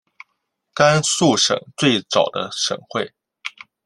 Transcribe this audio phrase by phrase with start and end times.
[0.73, 3.13] 甘肃省最早的省会。